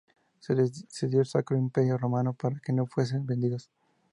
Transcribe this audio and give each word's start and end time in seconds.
Se 0.39 0.55
les 0.55 0.83
cedió 0.89 1.19
al 1.19 1.27
Sacro 1.27 1.55
Imperio 1.57 1.95
Romano 1.95 2.33
para 2.33 2.59
que 2.59 2.73
no 2.73 2.87
fuesen 2.87 3.23
vendidos. 3.27 3.69